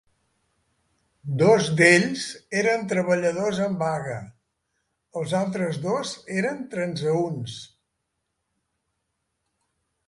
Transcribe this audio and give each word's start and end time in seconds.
Dos 1.41 1.67
d'ells 1.81 2.23
eren 2.61 2.87
treballadors 2.93 3.59
en 3.67 3.75
vaga; 3.83 4.17
els 5.21 5.37
altres 5.43 5.79
dos 5.85 6.17
eren 6.41 6.67
transeünts. 6.75 7.61